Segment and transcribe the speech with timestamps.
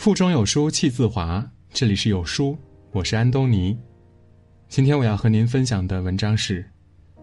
[0.00, 2.56] 腹中有书气自华，这里是有书，
[2.90, 3.78] 我是安东尼。
[4.66, 6.64] 今天我要和您分享的文章是：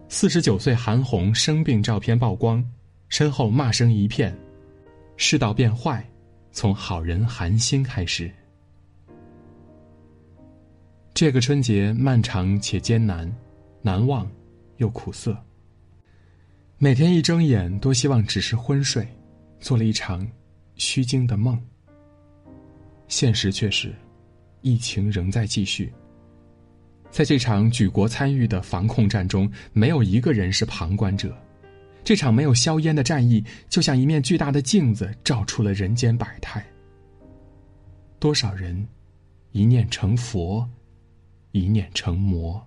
[0.08, 2.64] 四十九岁韩红生病照片曝光，
[3.08, 4.32] 身后骂声一片，
[5.16, 6.08] 世道变坏，
[6.52, 8.30] 从好人韩星开始。
[11.12, 13.28] 这个春节漫长且艰难，
[13.82, 14.24] 难忘
[14.76, 15.36] 又苦涩。
[16.78, 19.04] 每天一睁眼，多希望只是昏睡，
[19.58, 20.24] 做了一场
[20.76, 21.60] 虚惊的梦。
[23.08, 23.94] 现实却是，
[24.60, 25.92] 疫情仍在继续。
[27.10, 31.36] 在这场举国参与的防控战中，没有一个人是旁观者。
[32.04, 36.64] 这场没有硝烟的战役，就像一面巨大的镜子，照出了人间百态。
[38.18, 38.86] 多少人，
[39.52, 40.66] 一念成佛，
[41.52, 42.62] 一念成魔。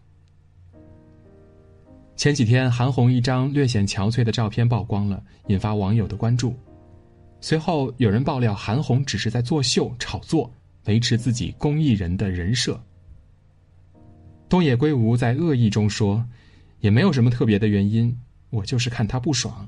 [2.16, 6.56] 前几天，韩红一张略显憔悴的照片曝光了，引发网友的关注。
[7.42, 10.50] 随后有人爆料，韩红只是在作秀炒作，
[10.86, 12.80] 维持自己公益人的人设。
[14.48, 16.24] 东野圭吾在恶意中说
[16.82, 18.16] ：“也没有什么特别的原因，
[18.52, 19.68] 我就是看他不爽。”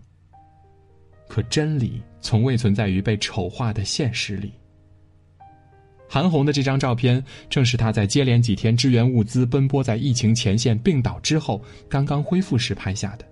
[1.28, 4.54] 可真理从未存在于被丑化的现实里。
[6.08, 11.60] 韩红的这张照片，正是她在接连几天支援物资、奔波在疫情前线病倒之后，
[11.90, 13.26] 刚刚恢复时拍下的。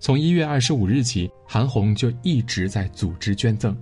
[0.00, 3.76] 从一月二十五日起，韩红就一直在组织捐赠，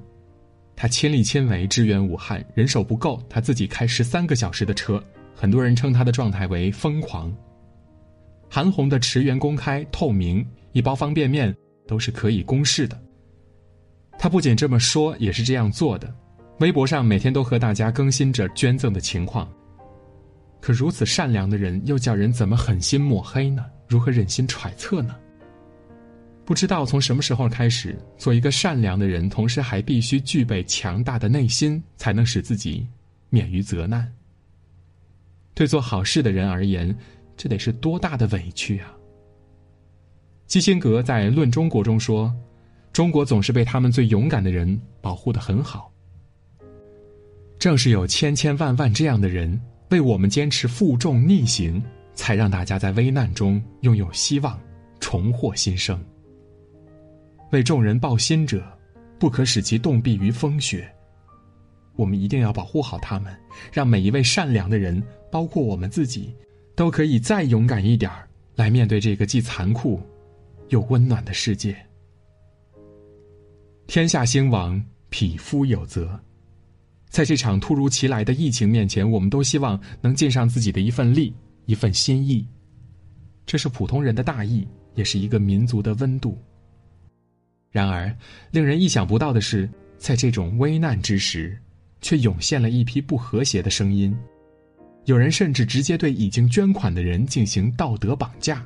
[0.74, 5.02] 她亲力亲为支援武汉，人手不够，她自己开十三个小时的车。
[5.34, 7.30] 很多人称她的状态为疯狂。
[8.48, 11.54] 韩红的驰援公开透明，一包方便面
[11.86, 12.98] 都是可以公示的。
[14.18, 16.10] 她不仅这么说，也是这样做的，
[16.60, 19.46] 微博上每天都和大家更新着捐赠的情况。
[20.62, 23.66] 可如此善良的人，又叫人怎么狠心抹黑呢？
[23.86, 25.14] 如何忍心揣测呢？
[26.46, 32.86] 不知道从什么时候开始，做一个善良的人，同时还必须具备强大的内心，才能使自己
[33.30, 34.10] 免于责难。
[35.54, 36.96] 对做好事的人而言，
[37.36, 38.94] 这得是多大的委屈啊！
[40.46, 42.32] 基辛格在《论中国》中说
[42.92, 45.92] ：“中国总是被他们最勇敢的人保护的很好。”
[47.58, 51.82] 正是有千千万万这样的人为我们坚持负重逆行，
[52.14, 54.56] 才让大家在危难中拥有希望，
[55.00, 56.00] 重获新生。
[57.50, 58.64] 为众人抱薪者，
[59.18, 60.90] 不可使其冻毙于风雪。
[61.94, 63.34] 我们一定要保护好他们，
[63.72, 66.34] 让每一位善良的人，包括我们自己，
[66.74, 70.00] 都可以再勇敢一点儿，来面对这个既残酷
[70.68, 71.74] 又温暖的世界。
[73.86, 76.20] 天下兴亡，匹夫有责。
[77.08, 81.32] 在这场突如其来的疫情面前，我们都希望能尽上自己的一份力，
[81.64, 82.46] 一份心意。
[83.46, 86.36] 这是普通人的大义，也是一个民族的温度。
[87.70, 88.14] 然而，
[88.50, 89.68] 令人意想不到的是，
[89.98, 91.58] 在这种危难之时，
[92.00, 94.16] 却涌现了一批不和谐的声音。
[95.04, 98.64] 有人甚至直接对已经捐款的人进行道德绑架，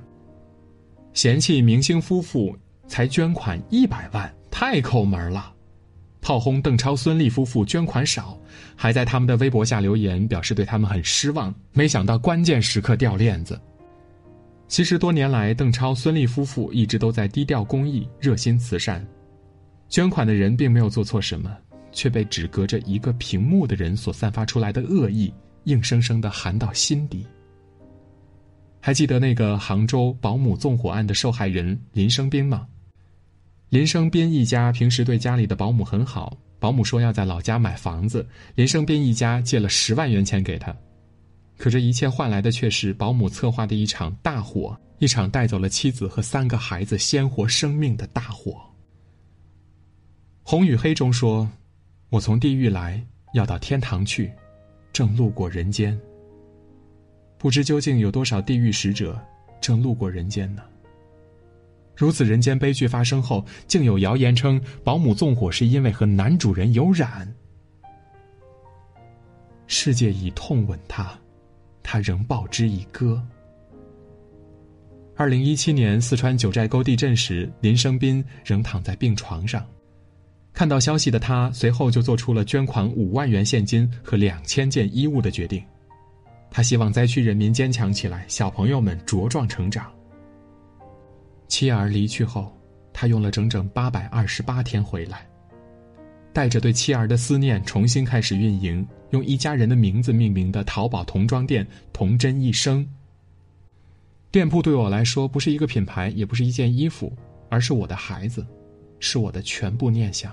[1.12, 2.56] 嫌弃明星夫妇
[2.86, 5.52] 才捐款一百万，太抠门了；
[6.20, 8.38] 炮轰邓超、孙俪夫妇捐款少，
[8.74, 11.54] 还在他们的微博下留言表示对他们很失望。
[11.72, 13.60] 没想到关键时刻掉链子。
[14.70, 19.04] 其实多年来，邓超、孙俪夫妇一直都在低调公益、热心慈善，
[19.88, 21.50] 捐款的人并没有做错什么，
[21.90, 27.26] 却被只隔着一个屏幕的人所散发出来的恶意，硬生生的寒到心底。
[28.78, 32.68] 还记得那个杭州保姆纵火案的受害人林生斌吗？
[33.70, 40.72] 林生斌一家平时对家里的保姆很好，保姆说要在老家买房子，林生斌一家借了十万元钱给他。
[41.60, 48.52] 可这一切换来的却是保姆策划的一场大火，一场带走了妻子和三个孩子鲜活生命的大火。
[50.42, 51.46] 《红与黑》中说
[52.08, 54.32] ：“我从地狱来，要到天堂去，
[54.90, 56.00] 正路过人间。”
[57.36, 59.20] 不知究竟有多少地狱使者
[59.60, 60.62] 正路过人间呢？
[61.94, 67.30] 如此人间悲剧发生后，竟有谣言称保姆纵火是因为和男主人有染。
[69.66, 71.14] 世界以痛吻他。
[71.82, 73.22] 他仍报之以歌。
[75.16, 79.66] 二零一七年四川九寨沟地震时，林生斌仍躺在病床上。
[80.52, 85.62] 看到消息的他，随后就做出了捐款五万元现金和两千件衣物的决定。
[86.50, 89.92] 他希望灾区人民坚强起来，小朋友们茁壮成长。
[91.46, 92.52] 妻儿离去后，
[92.92, 95.29] 他用了整整八百二十八天回来。
[96.32, 102.86] 带着对妻儿的思念，重新开始运营，用一家人的名字命名的淘宝童装店“童真一生”。
[104.30, 107.12] 店铺对我来说不是一个品牌，也不是一件衣服，
[107.48, 108.46] 而是我的孩子，
[109.00, 110.32] 是我的全部念想。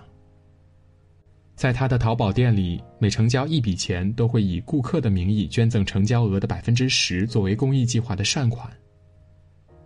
[1.56, 8.72] 在他的淘宝店里，每成交一笔钱，都会以顾客的名义捐赠成交额的百分之十作为公益计划的善款。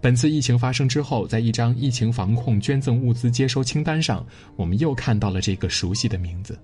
[0.01, 4.25] 本次疫情发生之后，在一张疫情防控捐赠物资接收清单上，
[4.55, 6.57] 我们又看到了这个熟悉的名字。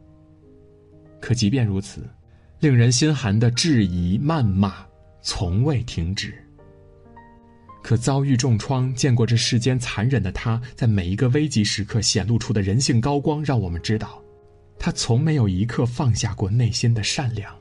[1.21, 2.09] 可即便如此，
[2.59, 4.83] 令人心寒的质疑、谩骂
[5.21, 6.33] 从未停止。
[7.83, 14.21] 可遭遇重创、见过这世间残忍的他，在每一个危急时刻显露出的人性高光，让我们知道。
[14.79, 17.55] 他从没有一刻放下过内心的善良。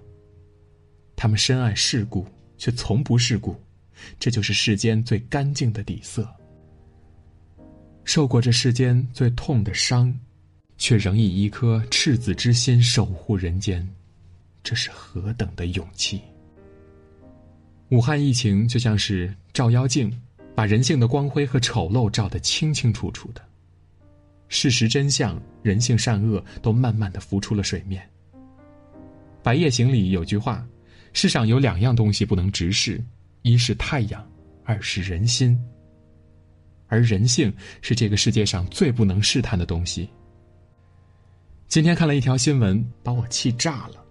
[1.14, 2.26] 他们深谙世故，
[2.58, 3.54] 却从不世故，
[4.18, 6.28] 这就是世间最干净的底色。
[8.04, 10.14] 受过这世间最痛的伤，
[10.78, 13.86] 却仍以一颗赤子之心守护人间，
[14.62, 16.20] 这是何等的勇气！
[17.90, 20.12] 武汉疫情就像是照妖镜，
[20.54, 23.40] 把人性的光辉和丑陋照得清清楚楚的。
[24.48, 28.08] 事实真相、人性善恶都慢慢的浮出了水面。
[29.42, 30.64] 《白夜行》里有句话
[31.12, 33.02] ：“世上有两样东西不能直视，
[33.42, 34.26] 一是太阳，
[34.64, 35.58] 二是人心。
[36.88, 37.52] 而人性
[37.82, 40.08] 是这个世界上最不能试探的东西。”
[41.68, 44.04] 今天看了一条新闻，把我气炸了。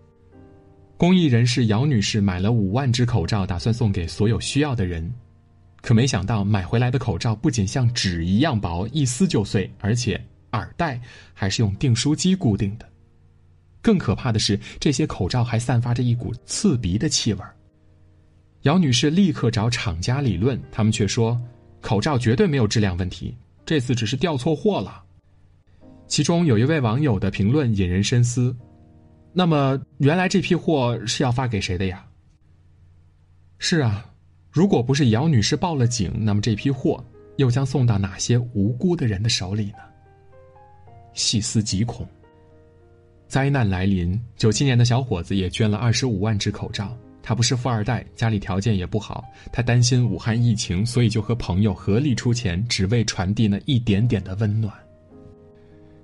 [0.97, 5.09] 公益人士姚女士买了五万只口罩，打算送给所有需要的人。
[5.81, 10.99] 可没想到，买回来的口罩不仅像纸一样薄，一撕就碎，而且耳带
[11.33, 12.89] 还是用订书机固定的。
[13.81, 17.55] 更可怕的是，这些口罩还散发着一股刺鼻的气味儿
[18.65, 21.39] 姚女士立刻找厂家理论，他们却说
[21.81, 25.03] 口罩绝对没有质量问题，这次只是调错货了。
[26.07, 28.55] 其中有一位网友的评论引人深思：
[29.33, 32.03] 那么，原来这批货是要发给谁的呀？
[33.59, 34.03] 是啊。
[34.51, 37.03] 如果不是姚女士报了警，那么这批货
[37.35, 39.79] 又将送到哪些无辜的人的手里呢？
[41.13, 42.07] 细思极恐。
[43.27, 46.97] 灾难来临，九七年的小伙子也捐了二十五万只口罩。
[47.27, 54.71] 他不是富二代，家里条件也不好，他担心武汉疫情，所以就和朋友合力出钱，只为传递那一点点的温暖。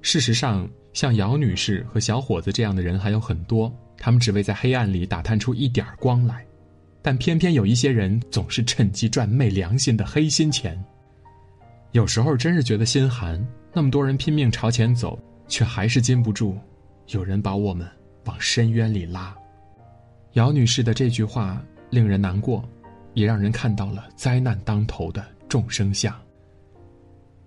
[0.01, 6.43] 事实上，像姚女士和小伙子这样的人还有很多，他们只为在黑暗里打探出一点光来。
[7.03, 10.83] 但偏偏有一些人总是趁机赚昧良心的黑心钱。
[11.91, 13.39] 有时候真是觉得心寒，
[13.73, 16.57] 那么多人拼命朝前走，却还是禁不住
[17.09, 17.87] 有人把我们
[18.25, 19.35] 往深渊里拉。
[20.33, 22.67] 姚女士的这句话令人难过，
[23.13, 26.13] 也让人看到了灾难当头的众生相。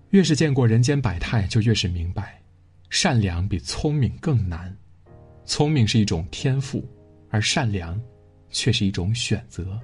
[0.09, 2.41] 越是见过人间百态，就越是明白，
[2.89, 4.75] 善良比聪明更难。
[5.45, 6.83] 聪明是一种天赋，
[7.29, 7.99] 而善良。
[8.51, 9.77] 却是一种选择。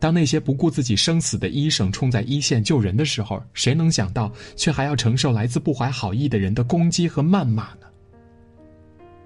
[0.00, 7.86] 当那些不顾自己生死的医生冲在一线救人的时候，谁能想到，却还要承受来自不怀好意的人的攻击和谩骂呢？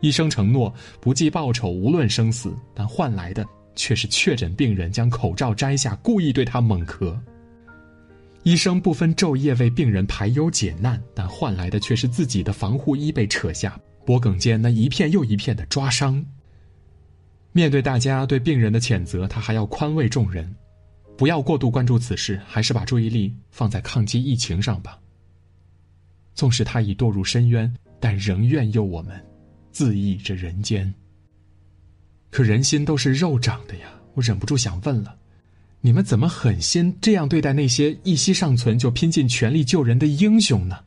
[0.01, 7.19] 医生承诺不计报酬，无论生死，但换来的却是确诊病人将口罩摘下，故意对他猛咳。
[8.43, 16.25] 医生不分昼夜为病人排忧解难，但换来的却是自己的防护衣被扯下，脖颈间那一片又一片的抓伤。
[17.51, 20.55] 面对大家对病人的谴责，他还要宽慰众人，
[21.17, 24.99] 不要过度关注此事，还是把注意力放在抗击疫情上吧。
[26.35, 29.21] 纵使他已堕入深渊，但仍愿佑我们，
[29.77, 30.91] 自缢着人间。
[32.31, 35.15] 可人心都是肉长的呀，我忍不住想问了：
[35.83, 40.79] 你们怎么狠心这样对待那些一息尚存就拼尽全力救人的英雄呢？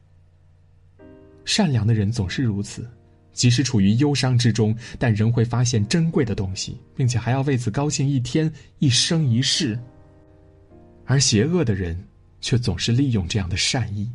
[1.46, 2.89] 善良的人总是如此。
[3.31, 9.79] 即使处于忧伤之中，但仍会发现珍贵的东西，并且还要为此高兴一天、一生一世。
[11.05, 11.96] 而邪恶的人
[12.41, 14.12] 却总是利用这样的善意，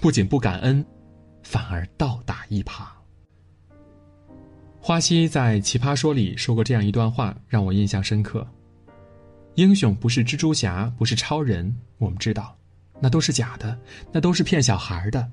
[0.00, 0.84] 不仅不感恩，
[1.44, 2.88] 反而倒打一耙。
[4.84, 8.44] 花溪在《奇葩说》里说过这样一段话，让我印象深刻：
[9.54, 12.52] 英雄不是蜘蛛侠，不是超人，我们知道，
[12.98, 13.78] 那都是假的，
[14.10, 15.30] 那都是骗小孩的。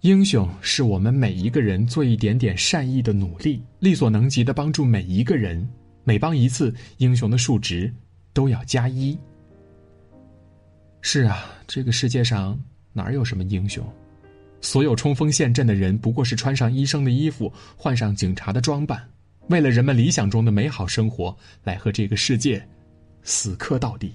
[0.00, 5.64] 英雄是我们每一个人做一点点善意的努力，力所能及的帮助每一个人，
[6.02, 7.94] 每帮一次，英雄的数值
[8.32, 9.16] 都要加一。
[11.00, 12.60] 是啊，这个世界上
[12.92, 13.86] 哪有什么英雄？
[14.60, 19.08] 所有冲锋陷阵的人，不过是穿上医生的衣服，换上警察的装扮，
[19.48, 22.66] 为了人们理想中的美好生活，来和这个世界
[23.22, 24.12] 死磕到底。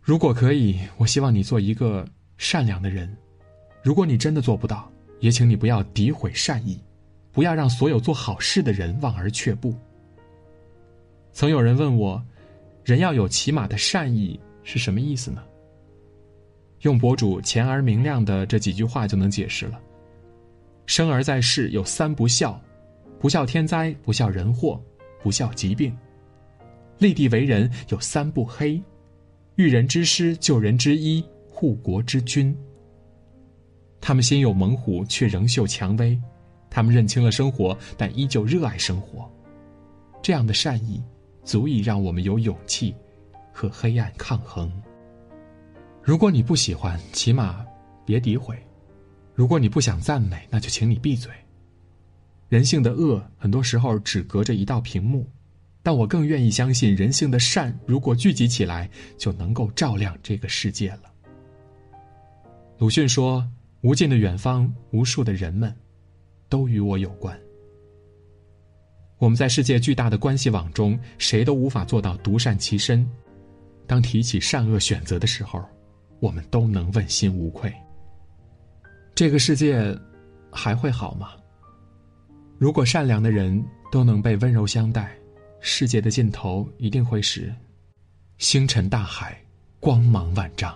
[0.00, 2.06] 如果可以，我希望你做一个
[2.36, 3.16] 善良的人。
[3.82, 6.78] 如果你真的做不到，也请你不要诋毁善意，
[7.32, 9.74] 不要让所有做好事的人望而却步。
[11.32, 12.22] 曾有人问我，
[12.84, 15.42] 人要有起码的善意是什么意思呢？
[16.82, 19.80] 用博主钱而明亮的这几句话就能解释了。
[20.86, 22.60] 生而在世有三不孝：
[23.18, 24.80] 不孝天灾，不孝人祸，
[25.22, 25.96] 不孝疾病。
[26.98, 28.80] 立地为人有三不黑：
[29.54, 32.54] 育人之师，救人之医，护国之君。
[34.00, 36.18] 他们心有猛虎，却仍秀蔷薇；
[36.68, 39.30] 他们认清了生活，但依旧热爱生活。
[40.20, 41.00] 这样的善意，
[41.44, 42.92] 足以让我们有勇气
[43.52, 44.70] 和黑暗抗衡。
[46.02, 47.64] 如果你不喜欢，起码
[48.04, 48.56] 别诋毁；
[49.34, 51.32] 如果你不想赞美，那就请你闭嘴。
[52.48, 55.26] 人性的恶，很多时候只隔着一道屏幕，
[55.82, 61.12] 但我更愿意相信，人性的善，如果聚集起来，就能够照亮这个世界了。
[62.78, 63.48] 鲁迅说。
[63.82, 65.76] 无尽的远方，无数的人们，
[66.48, 67.36] 都与我有关。
[69.18, 73.04] 我们在世界巨大的关系网中，谁都无法做到独善其身。
[73.84, 75.60] 当提起善恶选择的时候，
[76.22, 77.70] 我们都能问心无愧。
[79.12, 79.92] 这个世界
[80.52, 81.30] 还会好吗？
[82.58, 83.60] 如果善良的人
[83.90, 85.12] 都能被温柔相待，
[85.58, 87.52] 世界的尽头一定会是
[88.38, 89.36] 星辰大海，
[89.80, 90.72] 光芒万丈。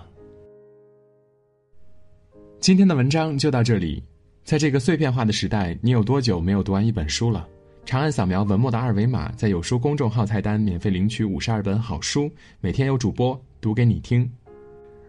[2.58, 4.02] 今天的文章就到这里。
[4.42, 7.48] 在这个碎片化的时代，你有多久没有读完一本书了？
[7.84, 12.28] 长按扫描文末的二维码，在有书公众号菜单免费领取五十二本好书，
[12.60, 14.28] 每天有主播读给你听。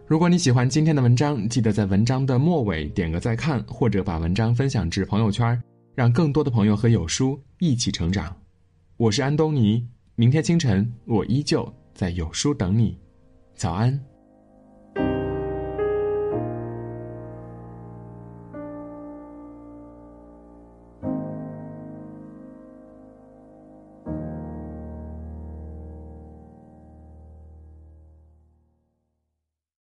[0.08, 5.62] 如果你喜欢今天的文章，记得在文章的末尾点个再看，或者把文章分享至朋友圈，
[5.94, 8.34] 让更多的朋友和有书一起成长。
[8.96, 12.96] 我是安东尼，明天清晨我依旧在有书等你。
[13.54, 14.00] 早安。